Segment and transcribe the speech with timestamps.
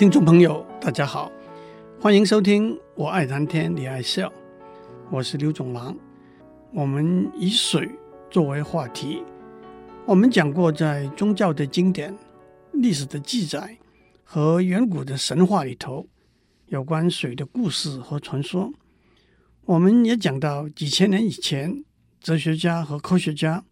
[0.00, 1.30] 听众朋友，大家好，
[2.00, 4.28] 欢迎收听《我爱谈天，你爱笑》，
[5.10, 5.94] 我是刘总郎。
[6.72, 7.86] 我们以水
[8.30, 9.22] 作为话题，
[10.06, 12.16] 我们讲过，在宗教的经典、
[12.72, 13.76] 历史的记载
[14.24, 16.06] 和远古的神话里头，
[16.68, 18.72] 有关水的故事和传说。
[19.66, 21.84] 我们也讲到，几千年以前，
[22.22, 23.62] 哲学家和科学家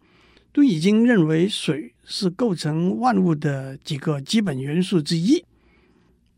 [0.53, 5.43] 都已经认为水是构成万物的几个基本元素之一。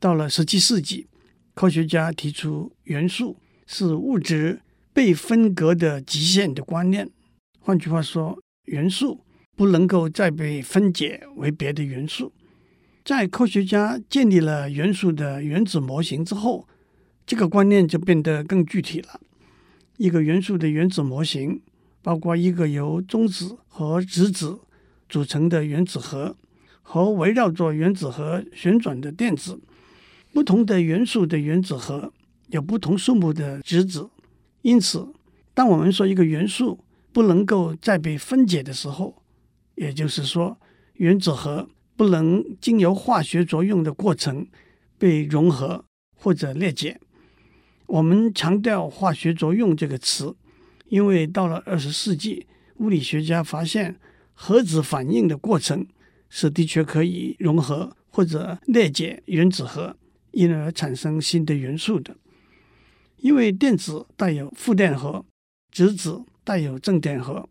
[0.01, 1.05] 到了十七世纪，
[1.53, 3.37] 科学家提出元素
[3.67, 4.59] 是物质
[4.91, 7.07] 被分割的极限的观念。
[7.59, 9.23] 换句话说，元素
[9.55, 12.33] 不能够再被分解为别的元素。
[13.05, 16.67] 在科学家建立了元素的原子模型之后，
[17.23, 19.21] 这个观念就变得更具体了。
[19.97, 21.61] 一个元素的原子模型
[22.01, 24.61] 包括一个由中子和质子
[25.07, 26.35] 组成的原子核
[26.81, 29.61] 和围绕着原子核旋转的电子。
[30.33, 32.11] 不同的元素的原子核
[32.47, 34.09] 有不同数目的质子，
[34.61, 35.07] 因此，
[35.53, 36.79] 当我们说一个元素
[37.11, 39.21] 不能够再被分解的时候，
[39.75, 40.57] 也就是说，
[40.93, 44.47] 原子核不能经由化学作用的过程
[44.97, 45.83] 被融合
[46.15, 46.99] 或者裂解。
[47.87, 50.35] 我们强调化学作用这个词，
[50.87, 52.47] 因为到了二十世纪，
[52.77, 53.97] 物理学家发现
[54.33, 55.85] 核子反应的过程
[56.29, 59.97] 是的确可以融合或者裂解原子核。
[60.31, 62.15] 因而产生新的元素的，
[63.17, 65.25] 因为电子带有负电荷，
[65.71, 67.47] 质子带有正电荷，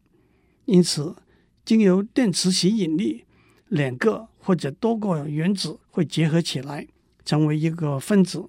[0.64, 1.16] 因此
[1.64, 3.24] 经由电磁吸引力，
[3.68, 6.88] 两个或者多个原子会结合起来，
[7.24, 8.48] 成为一个分子。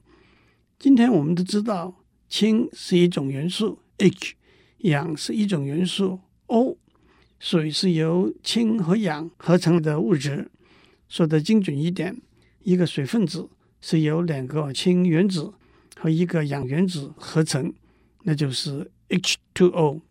[0.79, 1.93] 今天我们都知道，
[2.27, 4.35] 氢是一种元素 H，
[4.79, 6.77] 氧是一种元素 O，
[7.37, 10.49] 水是由氢和氧合成的物质。
[11.07, 12.21] 说得精准一点，
[12.63, 13.49] 一个水分子。
[13.81, 15.53] 是由两个氢原子
[15.97, 17.73] 和一个氧原子合成，
[18.23, 20.01] 那就是 H2O。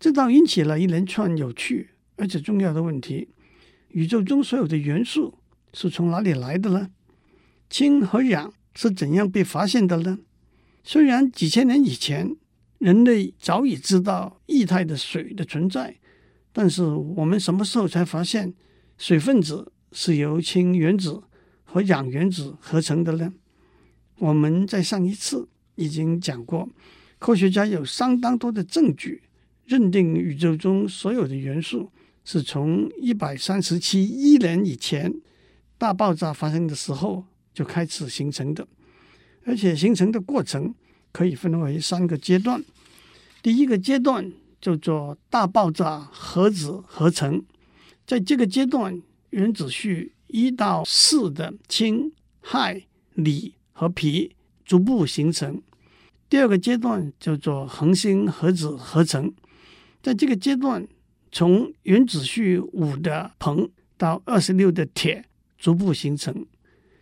[0.00, 3.28] 这倒引起了一连串有趣而且重要的问题：
[3.88, 5.38] 宇宙中所有的元素
[5.74, 6.90] 是从哪里来的呢？
[7.68, 10.20] 氢和氧是怎样被发现的呢？
[10.84, 12.36] 虽然几千年以前
[12.78, 15.96] 人类早已知道液态的水的存在，
[16.52, 18.54] 但是我们什么时候才发现
[18.96, 21.22] 水分子是由氢原子
[21.70, 23.30] 和氧原子合成的呢？
[24.16, 26.66] 我们在上一次已经讲过，
[27.18, 29.22] 科学家有相当多的证据
[29.66, 31.92] 认定宇宙中所有的元素
[32.24, 35.14] 是从一百三十七亿年以前
[35.76, 38.66] 大爆炸发生的时候就开始形成的，
[39.44, 40.74] 而且形成的过程
[41.12, 42.64] 可以分为三个阶段。
[43.42, 47.44] 第一个阶段叫做大爆炸核子合成，
[48.06, 50.14] 在这个阶段，原子序。
[50.28, 52.84] 一到四的氢、氦、
[53.14, 54.30] 锂和铍
[54.64, 55.60] 逐步形成。
[56.28, 59.32] 第二个阶段叫做恒星核子合成，
[60.02, 60.86] 在这个阶段，
[61.32, 65.24] 从原子序五的硼到二十六的铁
[65.56, 66.46] 逐步形成。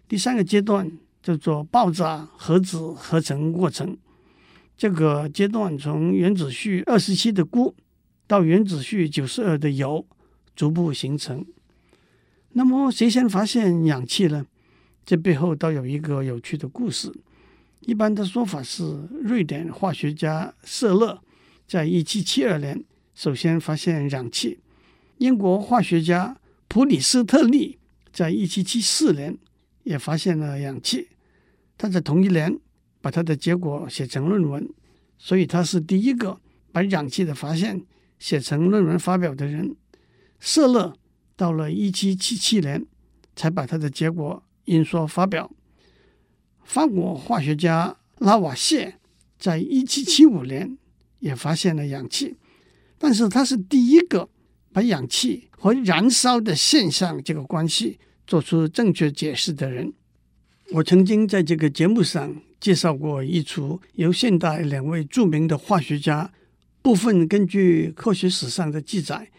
[0.09, 0.91] 第三个阶段
[1.23, 3.97] 叫做爆炸核子合成过程，
[4.77, 7.75] 这个阶段从原子序二十七的钴
[8.29, 10.07] 到原子序九十二的铀
[10.55, 11.45] 逐步形成。
[12.59, 14.47] 那么，谁先发现氧气呢？
[15.05, 17.13] 这背后倒有一个有趣的故事。
[17.81, 18.83] 一般的说法是，
[19.23, 21.21] 瑞典化学家瑟勒
[21.69, 22.83] 在一七七二年
[23.15, 24.57] 首先发现氧气；
[25.19, 26.35] 英国化学家
[26.67, 27.79] 普里斯特利
[28.11, 29.37] 在一七七四年
[29.83, 31.09] 也发现了氧气。
[31.77, 32.59] 他在同一年
[33.03, 34.67] 把他的结果写成论文，
[35.19, 36.41] 所以他是第一个
[36.73, 37.85] 把氧气的发现
[38.19, 39.77] 写成论文发表的人。
[40.41, 40.97] 瑟勒。
[41.37, 42.85] 到了一七七七年，
[43.37, 45.53] 才把他的结果印刷发表。
[46.65, 48.99] 法国化学家拉瓦谢
[49.39, 50.77] 在一七七五年
[51.21, 52.37] 也发现了氧气，
[52.99, 54.29] 但是他是第一个
[54.73, 59.93] 把氧气和燃烧的现象这个关系做出正确解释的人。
[60.73, 66.33] 我曾经在这个节目上介绍过一出由现代两位著名的化学家，
[66.83, 69.31] 部分根据科学史上的记载。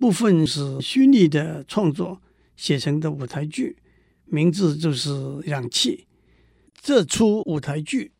[0.00, 2.22] 部分是虚拟的创作
[2.56, 3.76] 写成的舞台剧，
[4.24, 5.10] 名字就是
[5.44, 6.06] 《氧气》。
[6.80, 8.12] 这出舞台剧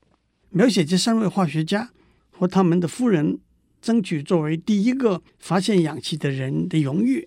[0.50, 1.90] 描写这三位化学家
[2.30, 3.38] 和他们的夫人
[3.80, 7.26] 争取作为第一个发现氧气的人的荣誉，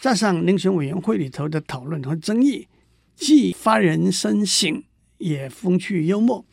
[0.00, 2.66] 加上遴选委员会里头的讨论和争议，
[3.14, 4.82] 既发人深省，
[5.18, 6.46] 也风趣幽默。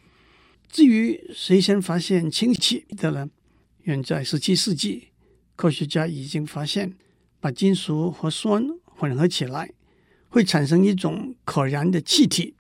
[0.70, 3.30] 至于谁先发现氢气的呢？
[3.84, 5.08] 远在十七世纪，
[5.56, 6.94] 科学家已经发现。
[7.42, 9.74] 把金属和酸混合起来，
[10.30, 12.54] 会产生一种可燃的气体，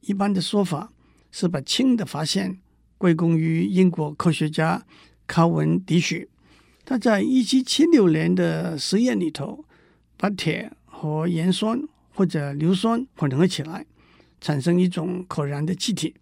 [0.00, 0.90] 一般的说法
[1.30, 2.58] 是把氢的发现
[2.98, 4.84] 归功于英国科学家
[5.26, 6.28] 考文迪许。
[6.84, 9.64] 他在一七七六年的实验里头，
[10.16, 11.82] 把铁和盐酸
[12.14, 13.84] 或者硫酸混合起来，
[14.40, 16.14] 产生一种可燃的气体，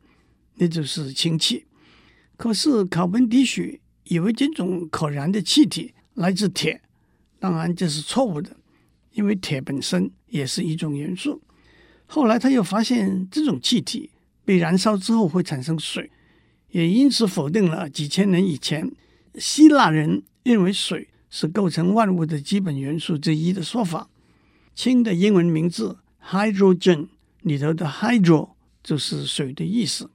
[0.56, 1.66] 那就是氢气。
[2.36, 6.80] 可是考文迪许以为这种可燃的气体来自铁，
[7.44, 8.56] 当然这是错误的，
[9.12, 11.42] 因为铁本身也是一种元素。
[12.06, 14.08] 后来他又发现这种气体
[14.46, 16.10] 被燃烧之后会产生水，
[16.70, 18.90] 也因此否定了几千年以前
[19.34, 20.22] 希腊人。
[20.42, 24.08] 认为水是构成万物的基本元素之一的说法，
[24.74, 25.98] 氢的英文名字
[26.30, 27.08] hydrogen
[27.42, 28.52] 里头的 hydro
[28.82, 30.10] 就是水的意思。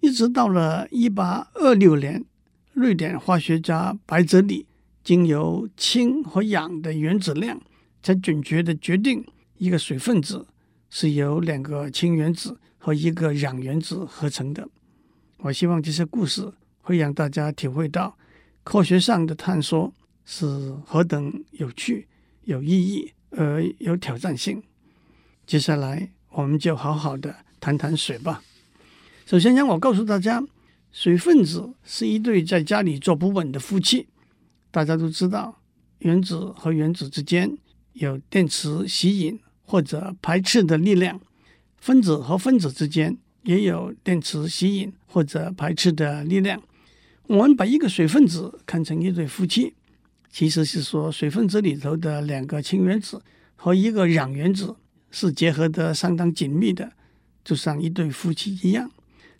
[0.00, 2.22] 一直到了一八二六年，
[2.74, 4.66] 瑞典化学家白泽里
[5.02, 7.60] 经由氢和氧的原子量，
[8.02, 9.24] 才准确的决定
[9.58, 10.46] 一个水分子
[10.88, 14.68] 是由两个氢原子和一个氧原子合成的。
[15.38, 18.16] 我希望这些故事会让大家体会到。
[18.62, 19.92] 科学上的探索
[20.24, 20.46] 是
[20.84, 22.06] 何等有趣、
[22.44, 24.62] 有意义而有挑战性。
[25.46, 28.42] 接下来，我们就好好的谈谈水吧。
[29.24, 30.44] 首先，让我告诉大家，
[30.92, 34.06] 水分子是一对在家里坐不稳的夫妻。
[34.70, 35.60] 大家都知道，
[35.98, 37.56] 原子和原子之间
[37.94, 41.20] 有电磁吸引或者排斥的力量，
[41.78, 46.62] 分子和分子之间也有电磁吸引或者排斥的力量。
[47.26, 49.74] 我们把一个水分子看成一对夫妻，
[50.30, 53.22] 其实是说水分子里头的两个氢原子
[53.56, 54.74] 和一个氧原子
[55.10, 56.92] 是结合的相当紧密的，
[57.44, 58.90] 就像一对夫妻一样。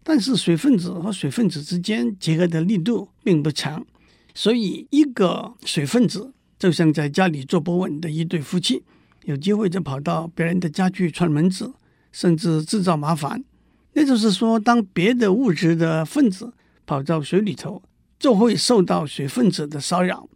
[0.03, 3.85] 但是水分子和水分子之间结合的力度并不强，
[4.35, 8.83] 所以一个水分子就像在家里坐不稳的一对夫妻，
[9.25, 11.73] 有机会就跑到别人的家去串门子，
[12.13, 13.45] 甚至制造麻烦。
[13.93, 16.53] 那就是说，当别的物质的分子
[16.87, 17.83] 跑到水里头，
[18.19, 20.29] 就会受到水分子的骚扰。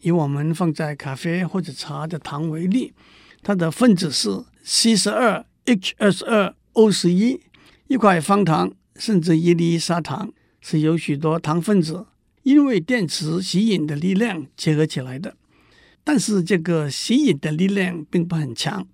[0.00, 2.92] 以我们放在咖啡或者茶的糖为例，
[3.42, 7.40] 它的分子是 C 十二 H 二十二 O 十一。
[7.88, 12.06] 一块方糖甚至一粒砂糖是由许多糖分子
[12.46, 15.36] 因为电磁吸引的力量结合起来的。
[16.04, 18.86] 但是这个吸引的力量并不很强。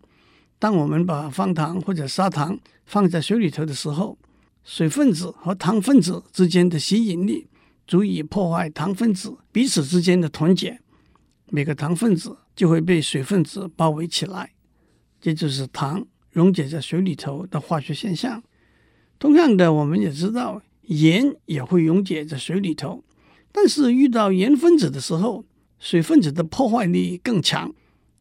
[0.59, 4.17] 当我们把方糖或者砂糖放在水里头的时候，
[4.65, 7.47] 水分子和糖分子之间的吸引力
[7.87, 10.81] 足以破坏糖分子彼此之间的团结，
[11.51, 14.53] 每个糖分子就会被水分子包围起来。
[15.21, 18.43] 这就是糖溶解在水里头的化学现象。
[19.19, 23.05] 同样的，我们也知道盐也会溶解在水里头，
[23.53, 25.45] 但是遇到盐分子的时候，
[25.79, 27.73] 水分子的破坏力更强。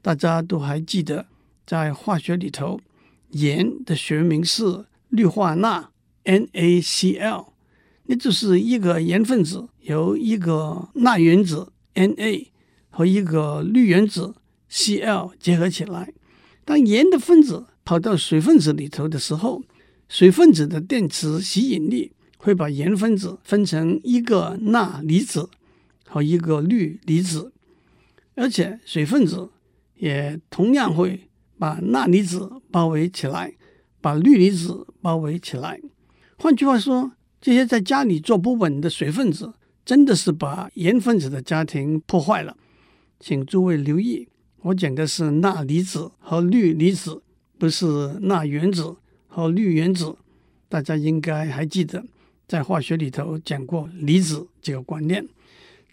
[0.02, 1.26] 大家都还记得，
[1.66, 2.80] 在化学里头，
[3.30, 5.90] 盐的学名是氯化钠。
[6.24, 7.48] NaCl，
[8.04, 12.48] 那就是一个盐分子由一个钠原子 Na
[12.92, 14.36] 和一个氯原子
[14.70, 16.14] Cl 结合起来。
[16.64, 19.64] 当盐的分子跑到水分子里头的时候，
[20.08, 22.12] 水分子的电磁吸引力
[22.44, 25.48] 会把盐分子分成一个钠离子
[26.08, 27.52] 和一个氯离子，
[28.34, 29.50] 而且水分子
[29.98, 31.30] 也同样会
[31.60, 33.54] 把钠离子包围起来，
[34.02, 35.80] 把氯离子包围起来。
[36.40, 39.54] 换句话说，这些在家里坐不稳的水分子，
[39.86, 42.58] 真的是把盐分子的家庭破坏了。
[43.20, 44.28] 请诸位留意，
[44.62, 47.22] 我讲的是钠离子和氯离子，
[47.60, 48.96] 不是钠原子
[49.28, 50.16] 和氯原子。
[50.68, 52.04] 大家应该还记得，
[52.52, 55.26] 在化学里头讲过离子这个观念。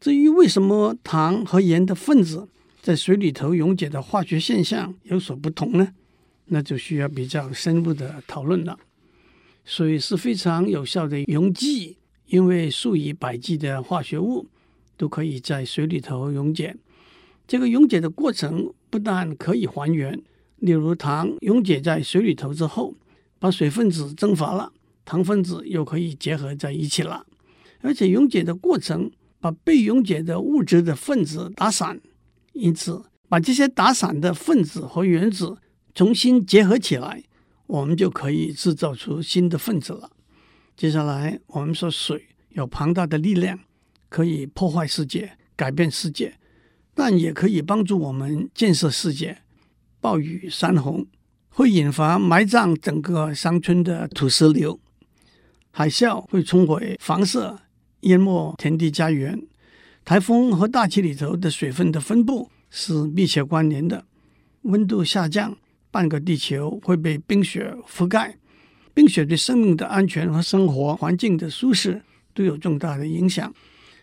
[0.01, 2.49] 至于为什么糖和盐的分子
[2.83, 5.95] 在水里头溶解的化学现象有所不同呢？
[6.47, 8.77] 那就需要比较深入的讨论了。
[9.65, 11.97] 水是非常有效的溶剂，
[12.27, 14.49] 因为数以百计的化学物
[14.97, 16.75] 都可以在水里头溶解。
[17.47, 20.21] 这个溶解的过程不但可以还原，
[20.57, 22.95] 例如糖溶解在水里头之后，
[23.39, 24.73] 把水分子蒸发了，
[25.09, 27.25] 糖分子又可以结合在一起了。
[27.81, 29.11] 而且溶解的过程
[29.41, 31.99] 把被溶解的物质的分子打散，
[32.53, 35.57] 因此把这些打散的分子和原子
[35.95, 37.25] 重新结合起来。
[37.67, 40.11] 我们就可以制造出新的分子了。
[40.77, 43.59] 接下来，我们说水有庞大的力量，
[44.09, 46.39] 可以破坏世界、改变世界，
[46.95, 49.39] 但也可以帮助我们建设世界。
[50.01, 51.07] 暴雨山洪
[51.49, 54.81] 会引发埋葬整个乡村的土石流，
[55.79, 57.57] 海啸会冲毁房舍、
[58.01, 59.41] 淹没田地家园。
[60.05, 64.05] 台风和大气里头的水分的分布是密切关联的，
[64.63, 65.57] 温度下降。
[65.93, 68.37] 半个地球会被冰雪覆盖，
[68.93, 72.03] 冰雪对生命的安全和生活环境的舒适
[72.35, 73.55] 都有重大的影响。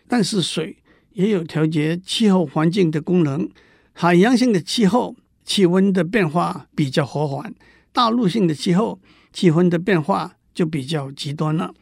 [0.08, 0.78] 但是水
[1.12, 3.46] 也有调节气候环境的功能。
[3.92, 5.14] 海洋性的气候，
[5.44, 7.52] 气温的变化比较和缓；
[7.92, 8.98] 大陆性的气候，
[9.30, 11.74] 气温的变化就比较极端了。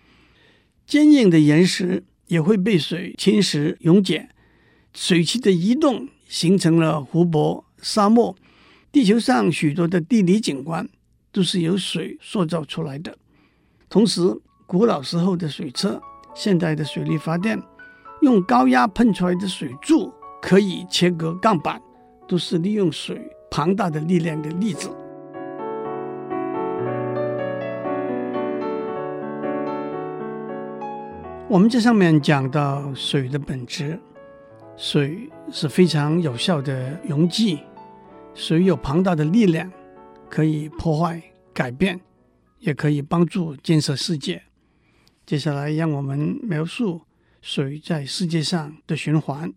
[0.85, 4.29] 坚硬的岩石也会被水侵蚀溶解，
[4.93, 8.37] 水汽的移动形成了湖泊、沙漠。
[8.91, 10.89] 地球上许多的地理景观
[11.31, 13.17] 都是由水塑造出来的。
[13.89, 14.21] 同时，
[14.67, 16.03] 古老时候的水车、
[16.35, 17.61] 现代的水力发电，
[18.23, 20.13] 用高压喷出来的水柱
[20.43, 21.81] 可以切割钢板，
[22.27, 24.91] 都是利用水庞大的力量的例子。
[31.55, 33.97] 我们这上面讲到水的本质，
[34.77, 37.61] 水是非常有效的溶剂。
[38.35, 39.71] 水有庞大的力量，
[40.29, 42.01] 可以破坏、改变，
[42.59, 44.43] 也可以帮助建设世界。
[45.25, 47.03] 接下来，让我们描述
[47.41, 49.55] 水在世界上的循环。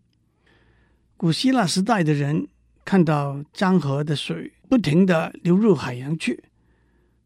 [1.18, 2.48] 古希腊时代的人
[2.86, 6.44] 看到江河的水不停地流入海洋去，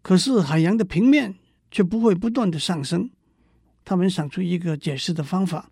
[0.01, 1.35] 可是海洋的平面
[1.69, 3.09] 却不会不断地上升。
[3.83, 5.71] 他们想出一个解释的方法，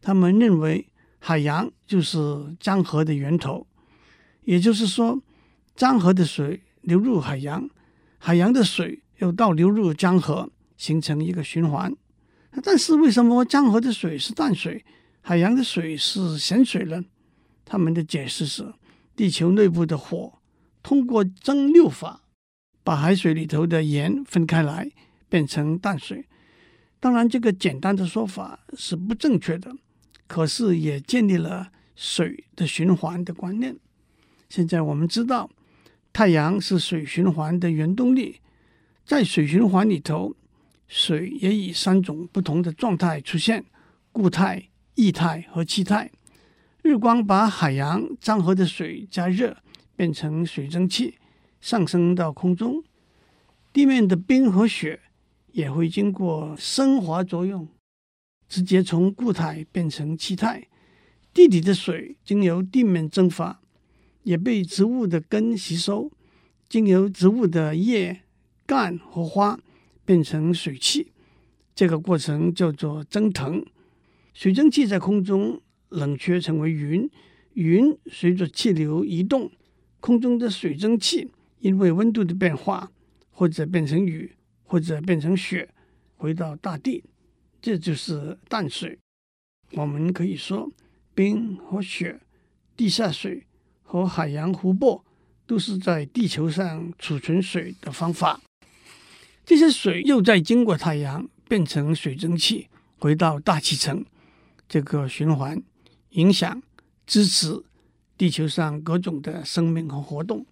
[0.00, 0.88] 他们认为
[1.18, 3.66] 海洋就是江河的源头。
[4.44, 5.20] 也就是说，
[5.76, 7.68] 江河的水流入海洋，
[8.18, 11.94] 海洋的水又倒流入江河，形成一个循环。
[12.62, 14.84] 但是，为什么江河的水是淡水，
[15.20, 17.04] 海洋的水是咸水呢？
[17.64, 18.72] 他们的解释是：
[19.14, 20.40] 地球内部的火
[20.82, 22.22] 通过蒸馏法，
[22.82, 24.90] 把海水里头的盐分开来，
[25.28, 26.26] 变成淡水。
[27.00, 29.74] 当然，这个简单的说法是不正确的，
[30.26, 33.74] 可是也建立了水的循环的观念。
[34.50, 35.50] 现在我们知道，
[36.12, 38.40] 太阳是水循环的原动力。
[39.06, 40.36] 在水循环里头，
[40.86, 43.64] 水也以三种不同的状态出现：
[44.12, 46.10] 固态、液态和气态。
[46.82, 49.56] 日光把海洋、江河的水加热，
[49.96, 51.14] 变成水蒸气，
[51.60, 52.84] 上升到空中。
[53.72, 55.00] 地面的冰和雪
[55.52, 57.68] 也会经过升华作用，
[58.48, 60.68] 直接从固态变成气态。
[61.32, 63.60] 地底的水经由地面蒸发。
[64.22, 66.12] 也被植物的根吸收，
[66.68, 68.20] 经由植物的叶、
[68.66, 69.58] 干和花
[70.04, 71.10] 变成水汽。
[71.74, 73.64] 这个过程叫做蒸腾。
[74.34, 77.08] 水蒸气在空中冷却成为云，
[77.54, 79.50] 云随着气流移动，
[80.00, 81.30] 空中的水蒸气
[81.60, 82.92] 因为温度的变化，
[83.30, 84.32] 或者变成雨，
[84.70, 85.68] 或者变成雪，
[86.16, 87.02] 回到大地。
[87.60, 88.96] 这就是淡水。
[89.72, 90.70] 我们可以说，
[91.12, 92.20] 冰和雪、
[92.76, 93.48] 地下水。
[93.82, 95.04] 和海洋、湖泊
[95.44, 98.40] 都是在地球上储存水的方法。
[99.44, 102.68] 这些水又再经过太阳变成水蒸气，
[103.00, 104.06] 回到大气层。
[104.68, 105.60] 这个循环
[106.10, 106.62] 影响、
[107.04, 107.64] 支持
[108.16, 110.46] 地球上各种的生命和活动。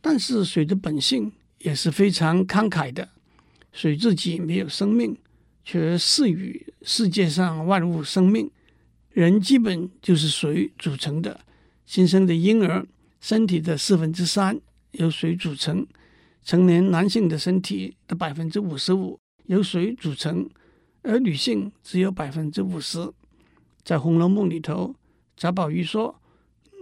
[0.00, 3.08] 但是水的本性也是非常慷慨的。
[3.72, 5.16] 水自己没有生命，
[5.64, 8.50] 却赐予世界上万物生命。
[9.10, 11.40] 人基本就是水组成的。
[11.84, 12.86] 新生的婴儿
[13.20, 14.58] 身体的四分之三
[14.92, 15.86] 由水组成，
[16.44, 20.48] 成年男性的身体的百分之五十五由水组成，
[21.02, 23.10] 而女性只有百分之五十。
[23.82, 24.94] 在《红楼梦》里头，
[25.36, 26.20] 贾宝玉说：“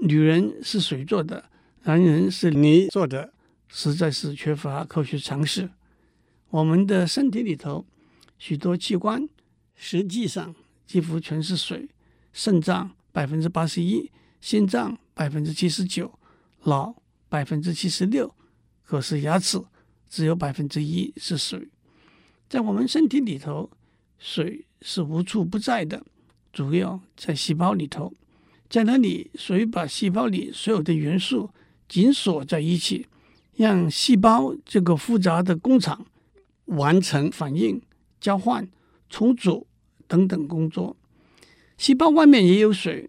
[0.02, 1.47] 女人是水做的，
[1.85, 3.32] 男人是泥做的，
[3.68, 5.68] 实在是缺乏科学常识。”
[6.50, 7.87] 我们的身体里头
[8.38, 9.28] 许多器官
[9.75, 10.54] 实际上
[10.87, 11.88] 几乎全是水，
[12.33, 14.11] 肾脏百分之八十一。
[14.40, 16.19] 心脏百分之七十九，
[16.64, 16.97] 脑
[17.28, 18.35] 百分之七十六，
[18.83, 19.62] 可是牙齿
[20.09, 21.69] 只有百分之一是水。
[22.49, 23.71] 在我们身体里头，
[24.19, 26.02] 水是无处不在的，
[26.54, 28.14] 主要在细胞里头，
[28.71, 31.50] 在那里水把细胞里所有的元素
[31.87, 33.07] 紧锁在一起，
[33.57, 36.07] 让细胞这个复杂的工厂
[36.71, 37.81] 完成反应、
[38.21, 38.69] 交换、
[39.09, 39.67] 重组
[40.09, 40.97] 等等工作。
[41.79, 43.09] 细胞外面也有水。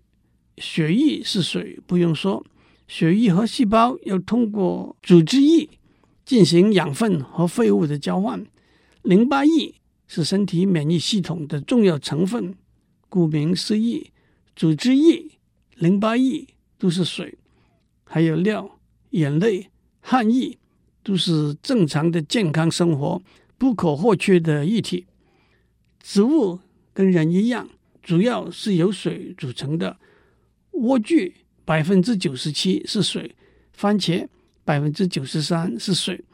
[0.57, 2.45] 血液是水，不用说，
[2.87, 5.67] 血液和细胞要通过组织液
[6.23, 8.45] 进行养分和废物的交换。
[9.01, 9.73] 淋巴液
[10.07, 12.53] 是身体免疫系统的重要成分，
[13.09, 14.11] 顾名思义，
[14.55, 15.31] 组织液、
[15.75, 16.45] 淋巴液
[16.77, 17.37] 都是水。
[18.03, 18.77] 还有尿、
[19.11, 19.69] 眼泪、
[20.01, 20.59] 汗液，
[21.01, 23.19] 都是正常的健康生活
[23.61, 25.05] 不可或缺的液体。
[25.99, 26.59] 植物
[26.95, 27.69] 跟人一样，
[28.01, 29.97] 主要是由水组成的。
[30.71, 31.31] 莴苣
[31.63, 33.35] 百分之九十七是水，
[33.71, 34.27] 番茄
[34.65, 36.25] 百分之九十三是水。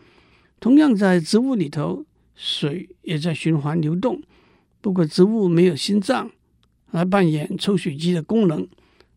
[0.61, 4.21] 同样在植物里头，水也在循环流动。
[4.79, 6.31] 不过，植物没有心脏
[6.91, 8.65] 来扮演抽水机的功能，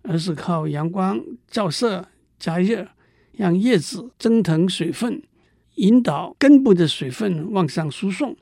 [0.03, 2.09] 而是靠阳光照射
[2.41, 2.89] 加热，
[3.35, 5.23] 让叶子蒸腾水分，
[5.81, 8.37] 引导根部的水分往上输送。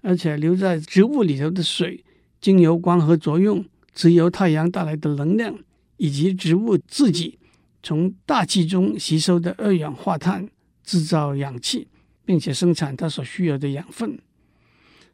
[0.00, 2.04] 而且，留在植物里头的水，
[2.40, 5.58] 经由光合作用，只由太阳带来的能量，
[5.96, 7.38] 以及植物自己
[7.82, 10.48] 从大气中吸收的二氧化碳，
[10.84, 11.88] 制造氧气，
[12.24, 14.18] 并且生产它所需要的养分。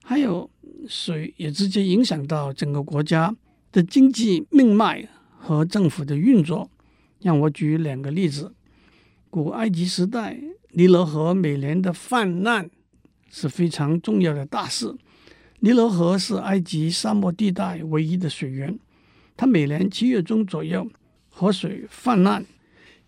[0.03, 0.51] 还有。
[0.87, 3.35] 水也直接影响到整个国家
[3.73, 6.71] 的经济命脉和政府的运作。
[7.23, 8.53] 让我举两个例子：
[9.31, 10.39] 古埃及时代，
[10.77, 12.69] 尼罗河每年的泛滥
[13.31, 14.93] 是非常重要的大事。
[15.61, 18.77] 尼罗河是埃及沙漠地带唯一的水源，
[19.37, 20.91] 它每年七月中左右，
[21.29, 22.45] 河水泛滥，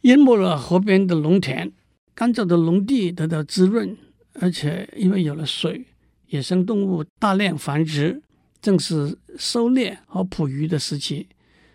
[0.02, 1.72] 淹没了河边的农田，
[2.14, 3.96] 干燥的农地得到滋润，
[4.34, 5.86] 而且因为有了水。
[6.28, 8.22] 野生动物大量繁殖，
[8.60, 11.28] 正是狩猎和捕鱼的时期。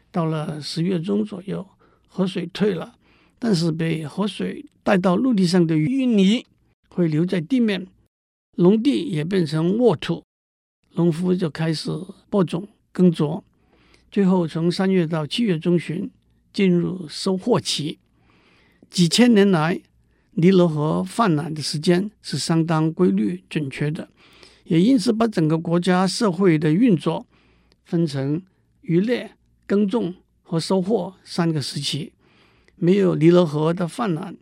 [0.09, 1.65] 到了十月中左右，
[2.07, 2.95] 河水退了，
[3.43, 6.45] 但是被河水带到陆地上的淤泥
[6.89, 7.87] 会留在地面，
[8.57, 10.23] 农地也变成沃土，
[10.91, 11.89] 农夫就开始
[12.29, 13.43] 播种耕作。
[14.11, 16.11] 最后，从三月到七月中旬
[16.53, 17.97] 进入收获期。
[18.91, 19.81] 几千年来，
[20.33, 24.07] 尼罗河泛滥的时间是相当规律准确的。
[24.65, 27.25] 也因此，把整个国家社会的运作
[27.85, 28.43] 分成
[28.81, 29.31] 渔猎、
[29.65, 32.13] 耕种和收获三个时期。
[32.83, 34.35] 没有尼罗河的泛滥，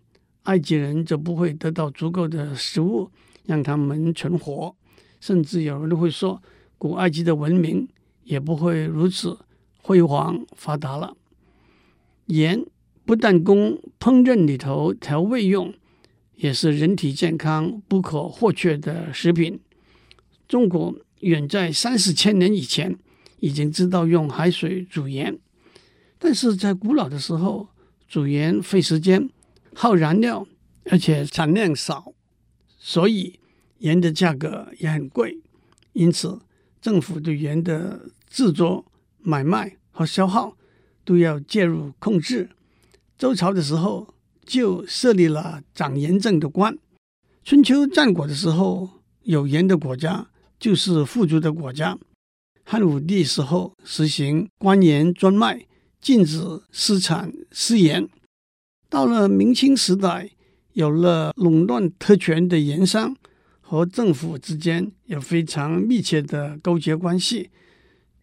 [0.43, 3.11] 埃及人就不会得到足够的食物
[3.45, 4.73] 让他们存活。
[5.19, 6.41] 甚至有人会说，
[6.77, 7.85] 古埃及的文明
[8.23, 9.37] 也不会如此
[9.81, 11.17] 辉煌发达了。
[12.27, 12.65] 盐
[13.03, 15.73] 不但供烹饪里头调味用，
[16.37, 19.59] 也是人体健康不可或缺的食品。
[20.47, 22.97] 中国远在三四千年以前
[23.41, 25.37] 已经知道用海水煮盐，
[26.17, 27.67] 但是在古老的时候，
[28.09, 29.29] 煮盐费时间、
[29.73, 30.45] 耗燃料，
[30.85, 32.11] 而且产量少，
[32.77, 33.39] 所以
[33.77, 35.37] 盐的价格也很贵。
[35.93, 36.41] 因此，
[36.81, 38.85] 政府对盐的制作、
[39.19, 40.57] 买卖和消耗
[41.05, 42.49] 都要介入控制。
[43.17, 44.13] 周朝的时候
[44.45, 46.77] 就设立了掌盐政的官。
[47.43, 48.89] 春秋战国的时候，
[49.21, 50.27] 有盐的国家。
[50.59, 51.97] 就是富足的国家。
[52.65, 55.65] 汉武帝时候实行官盐专卖，
[56.01, 58.07] 禁止私产私盐。
[58.89, 60.29] 到了明清时代，
[60.73, 63.15] 有了垄断特权的盐商
[63.61, 67.49] 和政府之间有非常密切的勾结关系，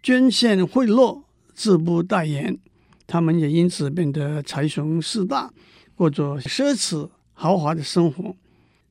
[0.03, 1.23] 捐献贿赂，
[1.55, 2.59] 自不代言。
[3.07, 5.53] 他们也因此变得财雄势大，
[5.95, 8.35] 过着奢侈豪华的生活。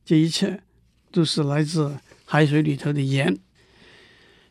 [0.05, 0.63] 这一切
[1.11, 1.97] 都是来自。
[2.27, 3.37] 海水里头的盐，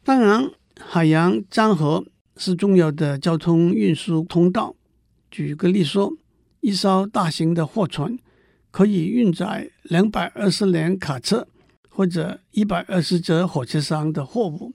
[0.05, 2.05] 当然，海洋江河
[2.37, 4.75] 是重要的交通运输通道。
[5.31, 6.16] 举个例说，
[6.61, 8.18] 一艘大型的货船
[8.70, 11.47] 可以运载两百二十辆卡车
[11.88, 14.73] 或者一百二十节火车上的货物。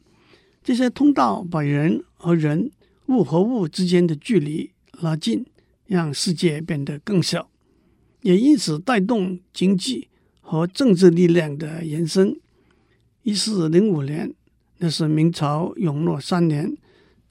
[0.64, 2.72] 这些通道把人和人、
[3.08, 5.46] 物和物之间的距离拉近，
[5.86, 7.50] 让世界变得更小，
[8.22, 10.10] 也因此带动经济
[10.42, 12.40] 和政治力量的延伸。
[13.24, 14.34] 一四零五年，
[14.78, 16.78] 那是明朝永乐三年，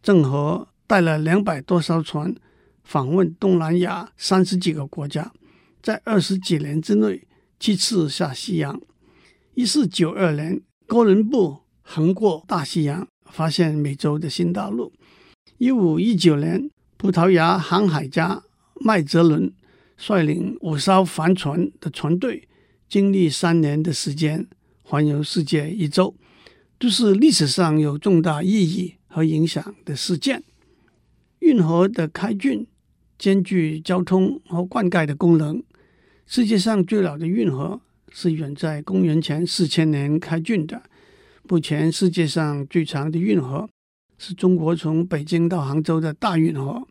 [0.08, 2.34] 郑和带了两百多艘船
[2.82, 5.34] 访问东南亚三十几个国家，
[5.82, 7.26] 在二十几年之内
[7.60, 8.80] 七次下西洋。
[9.52, 14.94] 一四九二年，哥伦布横过大西洋，发现美洲的新大陆。
[15.58, 18.42] 一五一九年，葡萄牙航海家
[18.80, 19.52] 麦哲伦
[19.98, 22.48] 率领五艘帆船的船队，
[22.88, 24.48] 经历三年的时间。
[24.82, 26.16] 环游世界一周，
[26.78, 30.44] 都是历史上有重大意义和影响的事件。
[31.40, 32.66] 运河的开浚
[33.18, 35.60] 兼具交通和灌溉的功能。
[36.26, 37.80] 世界上最老的运河
[38.12, 40.82] 是远在公元前四千年开浚的。
[41.48, 43.68] 目前世界上最长的运河
[44.18, 46.86] 是中国从北京到杭州的大运河，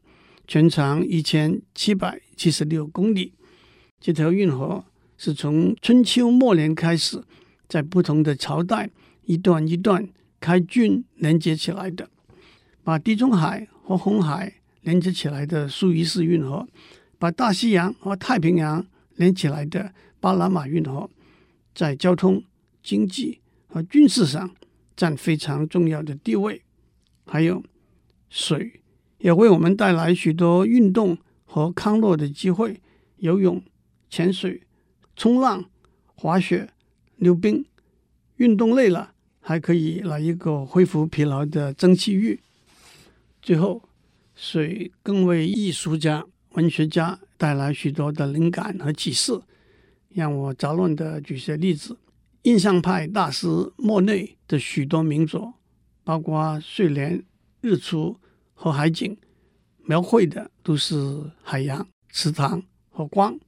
[0.48, 3.34] 全长一千七百七十六公里。
[4.00, 4.84] 这条运河
[5.18, 7.24] 是从春秋末年开始。
[7.70, 8.90] 在不同的朝代，
[9.26, 10.08] 一段一段
[10.40, 12.10] 开浚连接起来的，
[12.84, 16.68] 把地中海和红海连接起来的苏伊士运河，
[17.18, 21.10] 把大西洋和太平洋连起来的巴拿马运河，
[21.74, 22.44] 在交通、
[22.82, 24.56] 经济和军事上
[24.96, 26.62] 占非常重要的地位。
[27.26, 27.64] 还有
[28.30, 28.82] 水
[29.18, 32.80] 也为我们带来许多运动和康乐的机会，
[33.18, 33.62] 游泳、
[34.10, 34.64] 潜水、
[35.16, 35.66] 冲浪、
[36.16, 36.70] 滑雪。
[37.18, 37.66] 溜冰、
[38.36, 39.16] 运动累了，
[39.48, 42.38] 还可以来一个恢复疲劳的蒸汽浴。
[43.42, 43.82] 最后，
[44.36, 49.40] 水更为艺术家、文学家带来许多的灵感和启示。
[50.10, 51.98] 让我杂乱的举些例子：
[52.42, 55.54] 印象派大师莫内的许多名作，
[56.04, 57.24] 包括睡莲、
[57.62, 58.18] 日出
[58.54, 59.16] 和海景，
[59.86, 63.40] 描绘的都是海洋、池塘和光。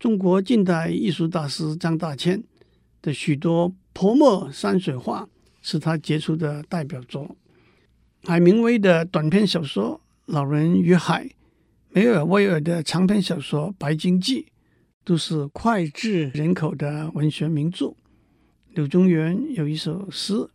[0.00, 2.42] 中国近代艺术大师张大千
[3.00, 5.26] 的许多泼墨山水画
[5.62, 7.36] 是他杰出的代表作。
[8.24, 10.00] 海明威的短篇小说
[10.32, 11.24] 《老人与海》，
[11.90, 14.42] 梅尔威尔的长篇小说《白鲸记》，
[15.04, 17.94] 都是脍炙人口的文学名著。
[18.70, 20.48] 柳宗元有一首诗：“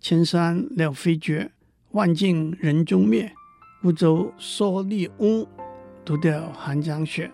[0.00, 1.50] 千山鸟飞绝，
[1.90, 3.32] 万径人踪灭。
[3.82, 5.46] 孤舟蓑笠翁，
[6.04, 7.30] 独钓寒江雪。”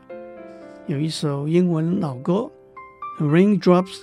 [0.89, 2.51] 有一首英文老歌
[3.19, 4.03] ：“Raindrops